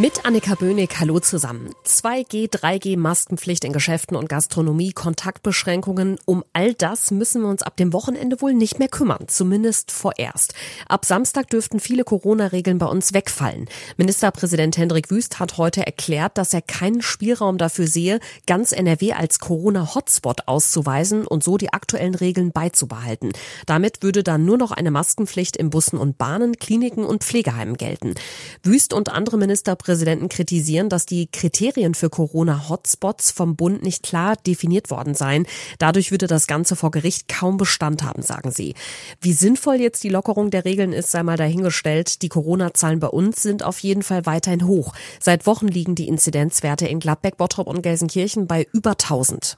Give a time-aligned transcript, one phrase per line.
[0.00, 1.74] Mit Annika Böhnig, hallo zusammen.
[1.84, 7.76] 2G, 3G, Maskenpflicht in Geschäften und Gastronomie, Kontaktbeschränkungen, um all das müssen wir uns ab
[7.76, 10.54] dem Wochenende wohl nicht mehr kümmern, zumindest vorerst.
[10.88, 13.68] Ab Samstag dürften viele Corona-Regeln bei uns wegfallen.
[13.98, 19.38] Ministerpräsident Hendrik Wüst hat heute erklärt, dass er keinen Spielraum dafür sehe, ganz NRW als
[19.38, 23.32] Corona-Hotspot auszuweisen und so die aktuellen Regeln beizubehalten.
[23.66, 28.14] Damit würde dann nur noch eine Maskenpflicht in Bussen und Bahnen, Kliniken und Pflegeheimen gelten.
[28.62, 34.36] Wüst und andere Ministerpräsidenten Ministerpräsidenten kritisieren, dass die Kriterien für Corona-Hotspots vom Bund nicht klar
[34.36, 35.46] definiert worden seien.
[35.78, 38.74] Dadurch würde das Ganze vor Gericht kaum Bestand haben, sagen sie.
[39.20, 42.22] Wie sinnvoll jetzt die Lockerung der Regeln ist, sei mal dahingestellt.
[42.22, 44.92] Die Corona-Zahlen bei uns sind auf jeden Fall weiterhin hoch.
[45.18, 49.56] Seit Wochen liegen die Inzidenzwerte in Gladbeck, Bottrop und Gelsenkirchen bei über 1000.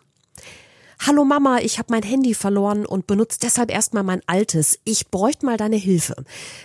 [1.05, 4.79] Hallo Mama, ich habe mein Handy verloren und benutze deshalb erstmal mein altes.
[4.85, 6.15] Ich bräuchte mal deine Hilfe.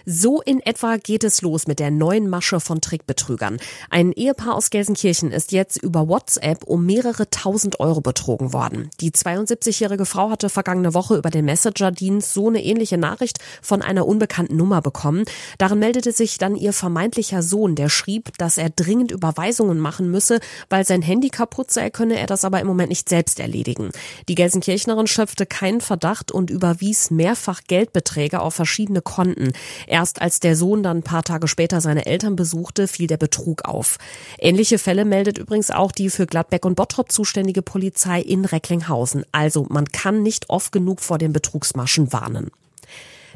[0.05, 3.57] So in etwa geht es los mit der neuen Masche von Trickbetrügern.
[3.89, 8.91] Ein Ehepaar aus Gelsenkirchen ist jetzt über WhatsApp um mehrere tausend Euro betrogen worden.
[9.01, 14.05] Die 72-jährige Frau hatte vergangene Woche über den Messenger-Dienst so eine ähnliche Nachricht von einer
[14.05, 15.23] unbekannten Nummer bekommen.
[15.57, 20.41] Darin meldete sich dann ihr vermeintlicher Sohn, der schrieb, dass er dringend Überweisungen machen müsse,
[20.69, 23.89] weil sein Handy kaputt sei, könne er das aber im Moment nicht selbst erledigen.
[24.29, 29.53] Die Gelsenkirchnerin schöpfte keinen Verdacht und überwies mehrfach Geldbeträge auf verschiedene Konten.
[29.87, 33.63] Erst als der Sohn dann ein paar Tage später seine Eltern besuchte, fiel der Betrug
[33.63, 33.97] auf.
[34.37, 39.23] Ähnliche Fälle meldet übrigens auch die für Gladbeck und Bottrop zuständige Polizei in Recklinghausen.
[39.31, 42.51] Also man kann nicht oft genug vor den Betrugsmaschen warnen.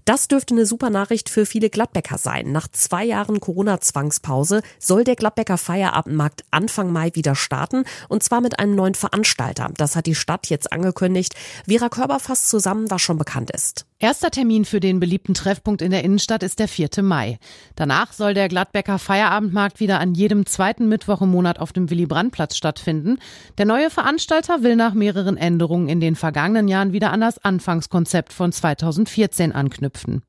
[0.05, 2.52] Das dürfte eine super Nachricht für viele Gladbecker sein.
[2.52, 8.59] Nach zwei Jahren Corona-Zwangspause soll der Gladbecker Feierabendmarkt Anfang Mai wieder starten und zwar mit
[8.59, 9.69] einem neuen Veranstalter.
[9.77, 11.35] Das hat die Stadt jetzt angekündigt.
[11.67, 13.85] Vera Körber fasst zusammen, was schon bekannt ist.
[14.02, 17.03] Erster Termin für den beliebten Treffpunkt in der Innenstadt ist der 4.
[17.03, 17.38] Mai.
[17.75, 22.58] Danach soll der Gladbecker Feierabendmarkt wieder an jedem zweiten Mittwoch im Monat auf dem Willy-Brandt-Platz
[22.58, 23.20] stattfinden.
[23.59, 28.33] Der neue Veranstalter will nach mehreren Änderungen in den vergangenen Jahren wieder an das Anfangskonzept
[28.33, 30.23] von 2014 anknüpfen.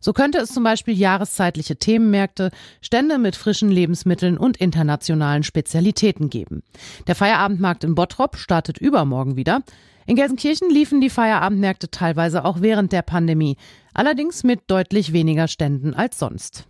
[0.00, 6.64] So könnte es zum Beispiel jahreszeitliche Themenmärkte, Stände mit frischen Lebensmitteln und internationalen Spezialitäten geben.
[7.06, 9.62] Der Feierabendmarkt in Bottrop startet übermorgen wieder.
[10.06, 13.56] In Gelsenkirchen liefen die Feierabendmärkte teilweise auch während der Pandemie,
[13.94, 16.66] allerdings mit deutlich weniger Ständen als sonst.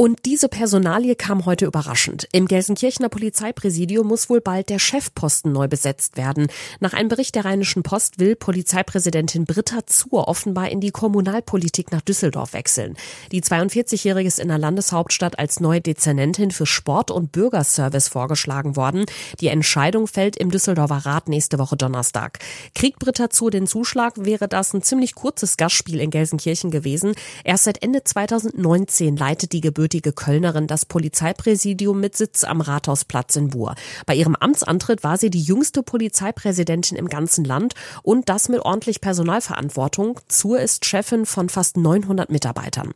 [0.00, 2.28] Und diese Personalie kam heute überraschend.
[2.30, 6.46] Im Gelsenkirchener Polizeipräsidium muss wohl bald der Chefposten neu besetzt werden.
[6.78, 12.00] Nach einem Bericht der Rheinischen Post will Polizeipräsidentin Britta Zur offenbar in die Kommunalpolitik nach
[12.00, 12.96] Düsseldorf wechseln.
[13.32, 19.04] Die 42-Jährige ist in der Landeshauptstadt als neue Dezernentin für Sport und Bürgerservice vorgeschlagen worden.
[19.40, 22.38] Die Entscheidung fällt im Düsseldorfer Rat nächste Woche Donnerstag.
[22.72, 27.16] Kriegt Britta Zur den Zuschlag, wäre das ein ziemlich kurzes Gastspiel in Gelsenkirchen gewesen.
[27.42, 33.36] Erst seit Ende 2019 leitet die Gebühr gebürtige Kölnerin das Polizeipräsidium mit Sitz am Rathausplatz
[33.36, 33.74] in Buhr.
[34.04, 37.72] Bei ihrem Amtsantritt war sie die jüngste Polizeipräsidentin im ganzen Land
[38.02, 40.20] und das mit ordentlich Personalverantwortung.
[40.28, 42.92] Zur ist Chefin von fast 900 Mitarbeitern.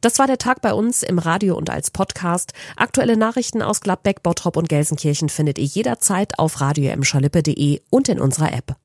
[0.00, 2.52] Das war der Tag bei uns im Radio und als Podcast.
[2.76, 6.92] Aktuelle Nachrichten aus Gladbeck, Bottrop und Gelsenkirchen findet ihr jederzeit auf radio
[7.90, 8.76] und in unserer App.